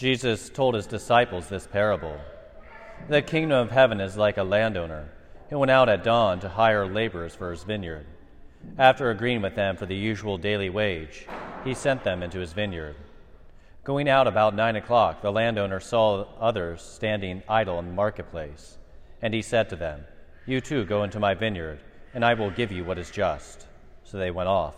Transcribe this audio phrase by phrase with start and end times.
[0.00, 2.18] Jesus told his disciples this parable
[3.10, 5.10] The kingdom of heaven is like a landowner
[5.50, 8.06] who went out at dawn to hire laborers for his vineyard.
[8.78, 11.26] After agreeing with them for the usual daily wage,
[11.64, 12.96] he sent them into his vineyard.
[13.84, 18.78] Going out about nine o'clock, the landowner saw others standing idle in the marketplace,
[19.20, 20.06] and he said to them,
[20.46, 21.80] You too go into my vineyard,
[22.14, 23.66] and I will give you what is just.
[24.04, 24.76] So they went off.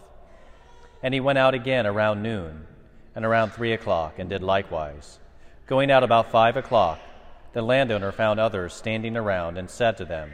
[1.00, 2.66] And he went out again around noon
[3.14, 5.18] and around three o'clock, and did likewise.
[5.66, 6.98] Going out about five o'clock,
[7.52, 10.32] the landowner found others standing around, and said to them,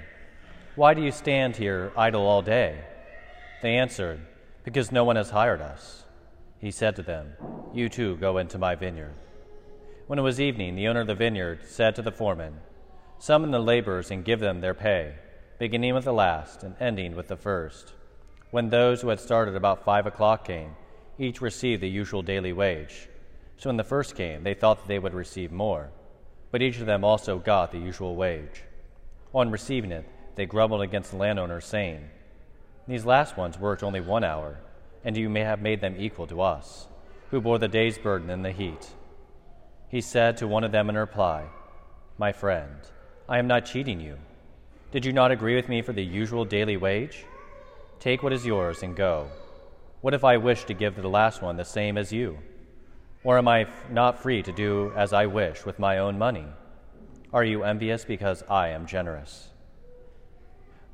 [0.77, 2.81] Why do you stand here idle all day?
[3.63, 4.21] They answered,
[4.65, 6.05] Because no one has hired us.
[6.61, 7.33] He said to them,
[7.73, 9.15] You too go into my vineyard.
[10.07, 12.61] When it was evening, the owner of the vineyard said to the foreman,
[13.19, 15.15] Summon the laborers and give them their pay,
[15.59, 17.93] beginning with the last and ending with the first.
[18.51, 20.77] When those who had started about five o'clock came,
[21.19, 23.09] each received the usual daily wage.
[23.57, 25.91] So when the first came, they thought that they would receive more,
[26.53, 28.63] but each of them also got the usual wage.
[29.35, 32.09] On receiving it, they grumbled against the landowner, saying,
[32.87, 34.59] These last ones worked only one hour,
[35.05, 36.87] and you may have made them equal to us,
[37.31, 38.89] who bore the day's burden in the heat.
[39.89, 41.47] He said to one of them in reply,
[42.17, 42.77] My friend,
[43.29, 44.19] I am not cheating you.
[44.93, 47.25] Did you not agree with me for the usual daily wage?
[47.99, 49.29] Take what is yours and go.
[50.01, 52.39] What if I wish to give to the last one the same as you?
[53.25, 56.47] Or am I not free to do as I wish with my own money?
[57.33, 59.49] Are you envious because I am generous?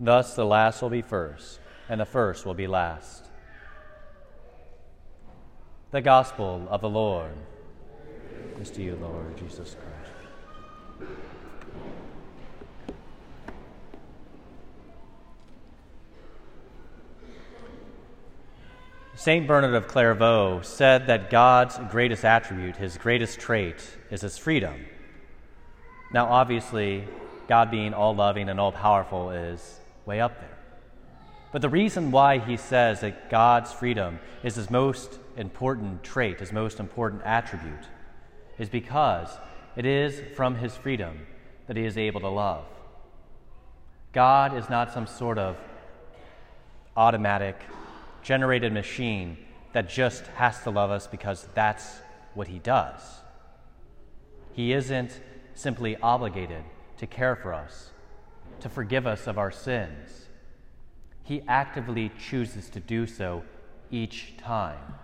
[0.01, 3.27] Thus the last will be first, and the first will be last.
[5.91, 7.35] The Gospel of the Lord.
[8.55, 9.77] Praise to you, Lord Jesus
[10.99, 11.15] Christ.
[19.25, 19.47] St.
[19.47, 23.77] Bernard of Clairvaux said that God's greatest attribute, his greatest trait,
[24.11, 24.85] is his freedom.
[26.13, 27.09] Now, obviously,
[27.49, 30.59] God being all loving and all powerful is way up there.
[31.53, 36.53] But the reason why he says that God's freedom is his most important trait, his
[36.53, 37.89] most important attribute,
[38.59, 39.31] is because
[39.75, 41.27] it is from his freedom
[41.67, 42.67] that he is able to love.
[44.13, 45.57] God is not some sort of
[46.95, 47.57] automatic
[48.25, 49.37] generated machine
[49.75, 52.01] that just has to love us because that's
[52.33, 53.01] what he does.
[54.53, 55.21] He isn't
[55.55, 56.65] simply obligated
[56.97, 57.91] to care for us,
[58.61, 60.27] to forgive us of our sins.
[61.23, 63.45] He actively chooses to do so
[63.91, 64.95] each time.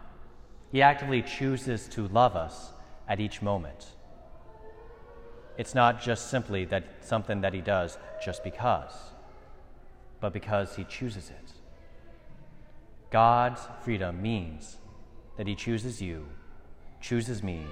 [0.73, 2.73] He actively chooses to love us
[3.09, 3.87] at each moment.
[5.59, 8.93] It's not just simply that something that he does just because,
[10.21, 11.60] but because he chooses it.
[13.11, 14.79] God's freedom means
[15.37, 16.27] that He chooses you,
[17.01, 17.65] chooses me,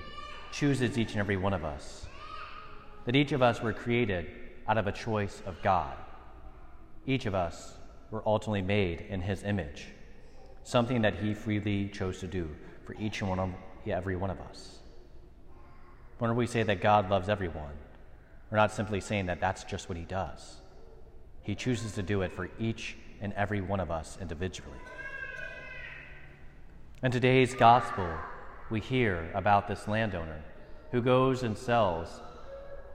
[0.50, 2.06] chooses each and every one of us.
[3.04, 4.27] That each of us were created
[4.66, 5.97] out of a choice of God.
[7.06, 7.75] Each of us
[8.10, 9.87] were ultimately made in His image,
[10.65, 12.50] something that He freely chose to do
[12.84, 13.50] for each and one of,
[13.87, 14.78] every one of us.
[16.19, 17.72] Whenever we say that God loves everyone,
[18.50, 20.56] we're not simply saying that that's just what He does.
[21.43, 24.78] He chooses to do it for each and every one of us individually.
[27.00, 28.12] In today's gospel,
[28.70, 30.42] we hear about this landowner
[30.91, 32.20] who goes and sells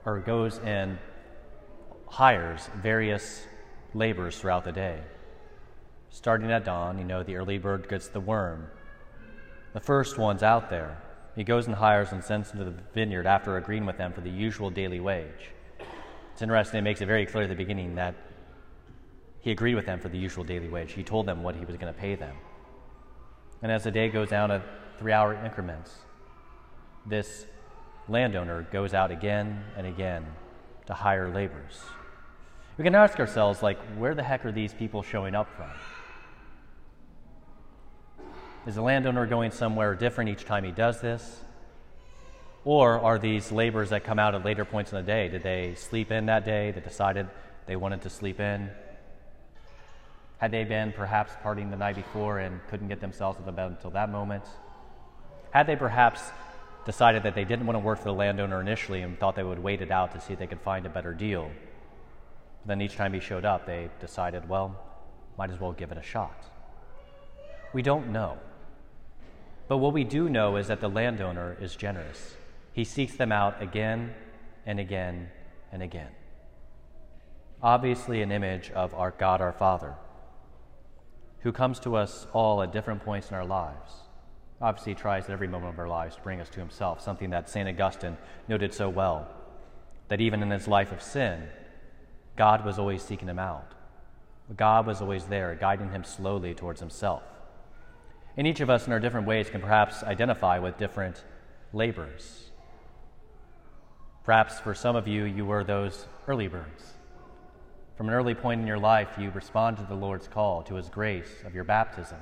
[0.04, 0.98] or goes and
[2.08, 3.46] hires various
[3.94, 5.00] laborers throughout the day.
[6.10, 8.66] Starting at dawn, you know, the early bird gets the worm.
[9.72, 11.00] The first one's out there.
[11.34, 14.20] He goes and hires and sends them to the vineyard after agreeing with them for
[14.20, 15.48] the usual daily wage.
[16.34, 18.14] It's interesting, it makes it very clear at the beginning that
[19.40, 20.92] he agreed with them for the usual daily wage.
[20.92, 22.36] He told them what he was going to pay them.
[23.64, 24.62] And as the day goes down at
[24.98, 25.90] three hour increments,
[27.06, 27.46] this
[28.10, 30.26] landowner goes out again and again
[30.84, 31.80] to hire laborers.
[32.76, 35.70] We can ask ourselves, like, where the heck are these people showing up from?
[38.66, 41.40] Is the landowner going somewhere different each time he does this?
[42.66, 45.30] Or are these laborers that come out at later points in the day?
[45.30, 46.70] Did they sleep in that day?
[46.70, 47.28] They decided
[47.64, 48.68] they wanted to sleep in?
[50.44, 53.70] Had they been perhaps partying the night before and couldn't get themselves to the bed
[53.70, 54.44] until that moment?
[55.52, 56.20] Had they perhaps
[56.84, 59.58] decided that they didn't want to work for the landowner initially and thought they would
[59.58, 61.50] wait it out to see if they could find a better deal?
[62.66, 64.78] Then each time he showed up, they decided, well,
[65.38, 66.44] might as well give it a shot.
[67.72, 68.36] We don't know.
[69.66, 72.36] But what we do know is that the landowner is generous.
[72.74, 74.12] He seeks them out again
[74.66, 75.30] and again
[75.72, 76.10] and again.
[77.62, 79.94] Obviously, an image of our God our Father
[81.44, 83.92] who comes to us all at different points in our lives.
[84.60, 87.30] obviously he tries at every moment of our lives to bring us to himself, something
[87.30, 87.68] that St.
[87.68, 88.16] Augustine
[88.48, 89.28] noted so well
[90.08, 91.48] that even in his life of sin,
[92.36, 93.72] God was always seeking him out.
[94.56, 97.22] God was always there, guiding him slowly towards himself.
[98.36, 101.24] And each of us, in our different ways, can perhaps identify with different
[101.72, 102.50] labors.
[104.24, 106.94] Perhaps for some of you, you were those early birds.
[107.96, 110.88] From an early point in your life, you respond to the Lord's call, to his
[110.88, 112.18] grace of your baptism.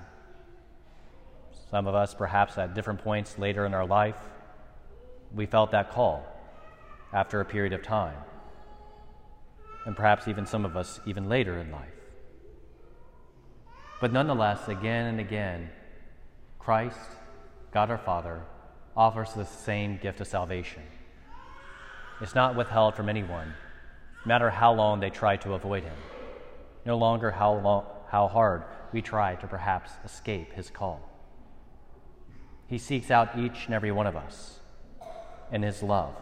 [1.70, 4.18] Some of us, perhaps at different points later in our life,
[5.34, 6.26] we felt that call
[7.12, 8.16] after a period of time.
[9.86, 11.88] And perhaps even some of us even later in life.
[14.00, 15.70] But nonetheless, again and again,
[16.58, 16.98] Christ,
[17.72, 18.42] God our Father,
[18.96, 20.82] offers the same gift of salvation.
[22.20, 23.54] It's not withheld from anyone,
[24.24, 25.96] no matter how long they try to avoid Him,
[26.86, 31.00] no longer how, long, how hard we try to perhaps escape His call.
[32.68, 34.60] He seeks out each and every one of us
[35.50, 36.14] in His love.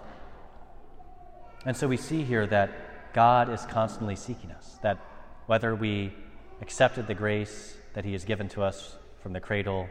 [1.66, 4.98] And so we see here that God is constantly seeking us, that
[5.46, 6.14] whether we
[6.62, 9.88] accepted the grace that He has given to us from the cradle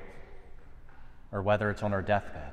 [1.32, 2.52] or whether it's on our deathbed,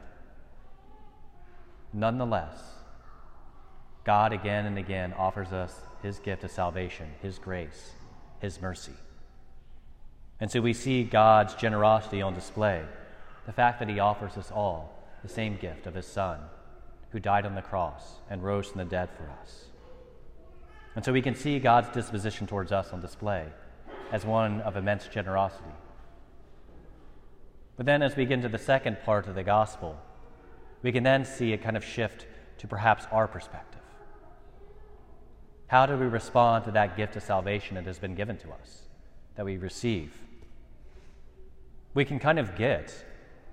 [1.94, 2.75] nonetheless,
[4.06, 7.90] God again and again offers us His gift of salvation, His grace,
[8.40, 8.94] His mercy.
[10.38, 12.84] And so we see God's generosity on display.
[13.46, 16.38] The fact that He offers us all the same gift of His Son
[17.10, 19.64] who died on the cross and rose from the dead for us.
[20.94, 23.46] And so we can see God's disposition towards us on display
[24.12, 25.64] as one of immense generosity.
[27.76, 29.98] But then, as we get into the second part of the gospel,
[30.82, 32.26] we can then see a kind of shift
[32.58, 33.80] to perhaps our perspective.
[35.68, 38.82] How do we respond to that gift of salvation that has been given to us,
[39.34, 40.14] that we receive?
[41.94, 42.94] We can kind of get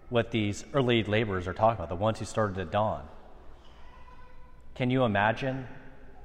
[0.09, 3.03] what these early laborers are talking about, the ones who started at dawn.
[4.75, 5.67] Can you imagine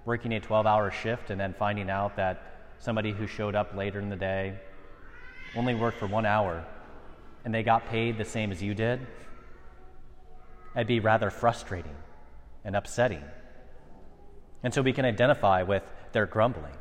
[0.04, 2.42] working a 12 hour shift and then finding out that
[2.78, 4.58] somebody who showed up later in the day
[5.56, 6.64] only worked for one hour
[7.44, 9.06] and they got paid the same as you did?
[10.74, 11.96] It'd be rather frustrating
[12.64, 13.22] and upsetting.
[14.62, 15.82] And so we can identify with
[16.12, 16.72] their grumbling.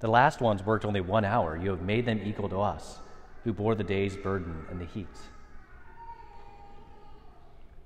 [0.00, 1.56] The last ones worked only one hour.
[1.56, 2.98] You have made them equal to us,
[3.44, 5.16] who bore the day's burden and the heat.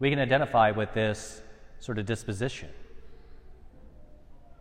[0.00, 1.42] We can identify with this
[1.80, 2.70] sort of disposition,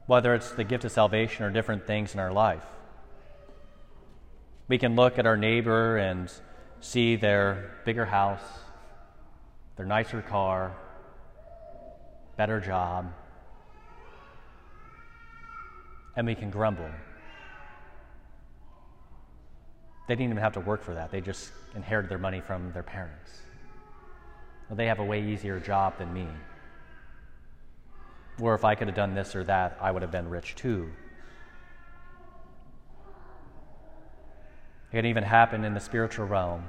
[0.06, 2.63] whether it's the gift of salvation or different things in our life.
[4.68, 6.31] We can look at our neighbor and
[6.80, 8.42] see their bigger house,
[9.77, 10.75] their nicer car,
[12.36, 13.13] better job,
[16.18, 16.90] and we can grumble.
[20.08, 22.84] They didn't even have to work for that, they just inherited their money from their
[22.84, 23.31] parents.
[24.68, 26.28] Well, they have a way easier job than me.
[28.42, 30.90] Or if I could have done this or that, I would have been rich too.
[34.92, 36.63] It can even happen in the spiritual realm.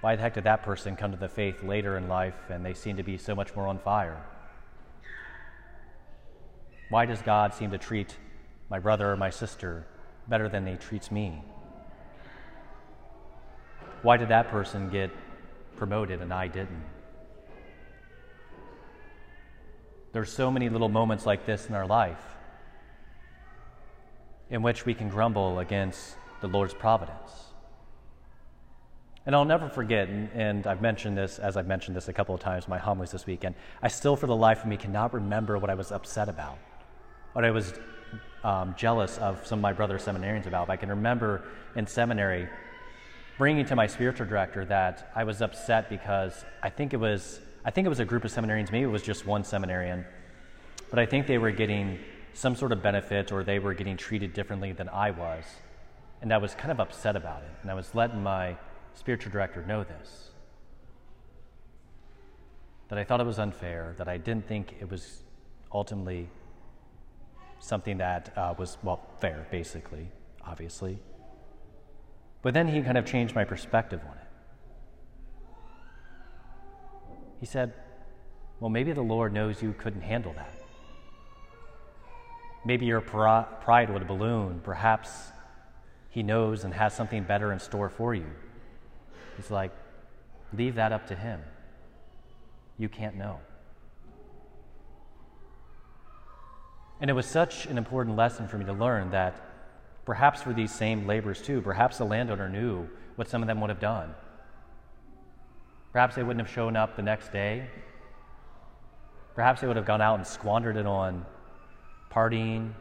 [0.00, 2.74] Why the heck did that person come to the faith later in life and they
[2.74, 4.22] seem to be so much more on fire?
[6.88, 8.16] Why does God seem to treat
[8.68, 9.86] my brother or my sister
[10.28, 11.42] better than he treats me?
[14.02, 15.10] Why did that person get
[15.76, 16.84] promoted and I didn't?
[20.12, 22.22] There's so many little moments like this in our life
[24.50, 27.30] in which we can grumble against the Lord's providence.
[29.26, 32.34] And I'll never forget, and, and, I've mentioned this as I've mentioned this a couple
[32.34, 35.14] of times in my homilies this weekend, I still, for the life of me, cannot
[35.14, 36.58] remember what I was upset about,
[37.34, 37.74] what I was
[38.44, 40.70] um, jealous of some of my brother seminarians about.
[40.70, 41.44] I can remember
[41.76, 42.48] in seminary
[43.36, 47.70] bringing to my spiritual director that I was upset because I think it was I
[47.70, 50.04] think it was a group of seminarians, maybe it was just one seminarian,
[50.90, 51.98] but I think they were getting
[52.34, 55.44] some sort of benefit or they were getting treated differently than I was.
[56.20, 57.50] And I was kind of upset about it.
[57.62, 58.56] And I was letting my
[58.94, 60.30] spiritual director know this
[62.90, 65.22] that I thought it was unfair, that I didn't think it was
[65.72, 66.28] ultimately
[67.64, 70.08] something that uh, was, well, fair, basically,
[70.46, 70.98] obviously.
[72.42, 74.28] But then he kind of changed my perspective on it.
[77.40, 77.72] He said,
[78.60, 80.54] Well, maybe the Lord knows you couldn't handle that.
[82.66, 84.60] Maybe your pride would balloon.
[84.62, 85.32] Perhaps
[86.10, 88.26] He knows and has something better in store for you.
[89.36, 89.72] He's like,
[90.52, 91.40] Leave that up to Him.
[92.78, 93.40] You can't know.
[97.00, 99.40] And it was such an important lesson for me to learn that
[100.04, 103.70] perhaps for these same laborers too, perhaps the landowner knew what some of them would
[103.70, 104.14] have done.
[105.92, 107.68] Perhaps they wouldn't have shown up the next day.
[109.34, 111.24] Perhaps they would have gone out and squandered it on
[112.10, 112.72] partying.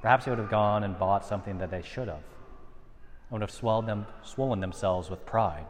[0.00, 3.50] Perhaps they would have gone and bought something that they should have and would have
[3.50, 5.64] swelled them, swollen themselves with pride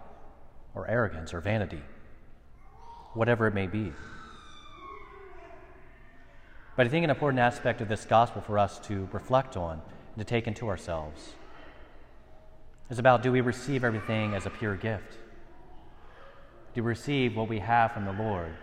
[0.74, 1.82] or arrogance or vanity,
[3.14, 3.92] whatever it may be.
[6.82, 10.18] But I think an important aspect of this gospel for us to reflect on and
[10.18, 11.34] to take into ourselves
[12.90, 15.16] is about do we receive everything as a pure gift?
[16.74, 18.56] Do we receive what we have from the Lord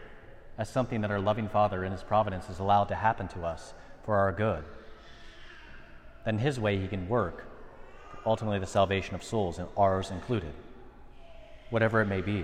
[0.58, 3.74] as something that our loving Father in His providence has allowed to happen to us
[4.04, 4.66] for our good?
[6.26, 7.48] Then His way He can work,
[8.26, 10.52] ultimately the salvation of souls, and ours included,
[11.70, 12.44] whatever it may be.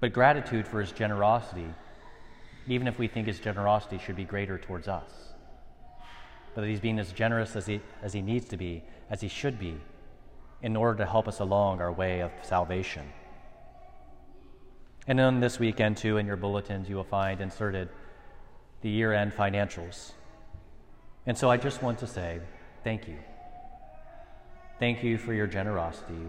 [0.00, 1.72] But gratitude for His generosity
[2.66, 5.10] even if we think his generosity should be greater towards us.
[6.54, 9.28] But that he's being as generous as he, as he needs to be, as he
[9.28, 9.76] should be,
[10.62, 13.02] in order to help us along our way of salvation.
[15.06, 17.90] And then this weekend, too, in your bulletins, you will find inserted
[18.80, 20.12] the year end financials.
[21.26, 22.40] And so I just want to say
[22.82, 23.16] thank you.
[24.78, 26.26] Thank you for your generosity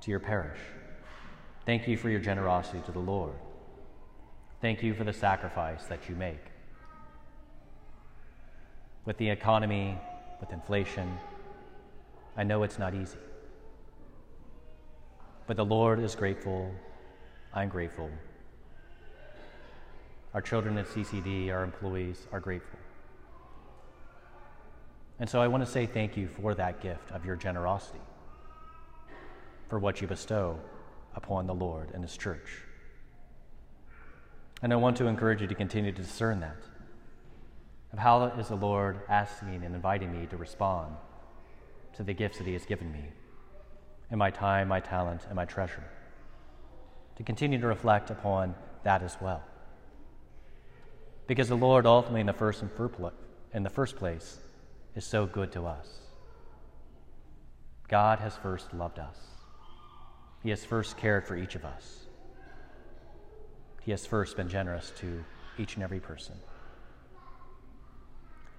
[0.00, 0.58] to your parish.
[1.66, 3.34] Thank you for your generosity to the Lord.
[4.60, 6.44] Thank you for the sacrifice that you make.
[9.06, 9.96] With the economy,
[10.38, 11.18] with inflation,
[12.36, 13.16] I know it's not easy.
[15.46, 16.70] But the Lord is grateful.
[17.54, 18.10] I'm grateful.
[20.34, 22.78] Our children at CCD, our employees are grateful.
[25.18, 28.00] And so I want to say thank you for that gift of your generosity,
[29.68, 30.58] for what you bestow
[31.14, 32.62] upon the Lord and His church.
[34.62, 36.56] And I want to encourage you to continue to discern that.
[37.92, 40.94] Of how is the Lord asking and inviting me to respond
[41.94, 43.04] to the gifts that He has given me
[44.10, 45.84] in my time, my talent, and my treasure?
[47.16, 49.42] To continue to reflect upon that as well.
[51.26, 52.62] Because the Lord, ultimately, in the first,
[53.54, 54.38] in the first place,
[54.94, 55.88] is so good to us.
[57.88, 59.16] God has first loved us,
[60.42, 62.06] He has first cared for each of us.
[63.80, 65.24] He has first been generous to
[65.58, 66.36] each and every person.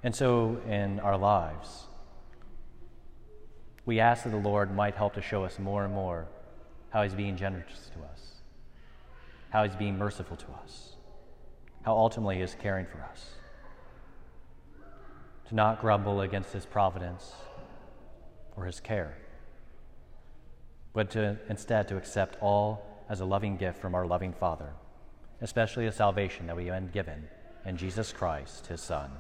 [0.04, 1.84] And so, in our lives,
[3.86, 6.28] we ask that the Lord might help to show us more and more
[6.90, 8.42] how He's being generous to us,
[9.52, 10.96] how He's being merciful to us,
[11.84, 13.32] how ultimately He is caring for us.
[15.50, 17.34] To not grumble against His providence
[18.58, 19.18] or His care,
[20.94, 24.74] but to instead to accept all as a loving gift from our loving Father
[25.42, 27.28] especially the salvation that we have been given
[27.66, 29.12] in Jesus Christ, his Son.